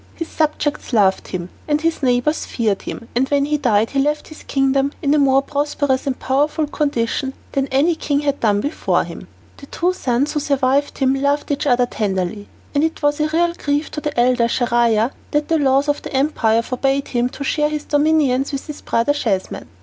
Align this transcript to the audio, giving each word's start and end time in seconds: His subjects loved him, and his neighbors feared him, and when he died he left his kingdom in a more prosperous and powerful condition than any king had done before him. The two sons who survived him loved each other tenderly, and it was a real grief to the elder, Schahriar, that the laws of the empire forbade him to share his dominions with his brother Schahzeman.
His 0.15 0.29
subjects 0.29 0.93
loved 0.93 1.27
him, 1.27 1.49
and 1.67 1.79
his 1.79 2.01
neighbors 2.01 2.43
feared 2.43 2.81
him, 2.81 3.07
and 3.13 3.29
when 3.29 3.45
he 3.45 3.55
died 3.57 3.91
he 3.91 3.99
left 3.99 4.29
his 4.29 4.41
kingdom 4.41 4.91
in 4.99 5.13
a 5.13 5.19
more 5.19 5.43
prosperous 5.43 6.07
and 6.07 6.17
powerful 6.19 6.65
condition 6.65 7.33
than 7.51 7.67
any 7.67 7.93
king 7.93 8.21
had 8.21 8.39
done 8.39 8.61
before 8.61 9.03
him. 9.03 9.27
The 9.57 9.67
two 9.67 9.93
sons 9.93 10.33
who 10.33 10.39
survived 10.39 10.97
him 10.97 11.13
loved 11.13 11.51
each 11.51 11.67
other 11.67 11.85
tenderly, 11.85 12.47
and 12.73 12.83
it 12.83 13.03
was 13.03 13.19
a 13.19 13.27
real 13.27 13.53
grief 13.53 13.91
to 13.91 14.01
the 14.01 14.19
elder, 14.19 14.47
Schahriar, 14.47 15.11
that 15.29 15.49
the 15.49 15.59
laws 15.59 15.87
of 15.87 16.01
the 16.01 16.11
empire 16.13 16.63
forbade 16.63 17.09
him 17.09 17.29
to 17.29 17.43
share 17.43 17.69
his 17.69 17.83
dominions 17.83 18.51
with 18.51 18.65
his 18.65 18.81
brother 18.81 19.13
Schahzeman. 19.13 19.67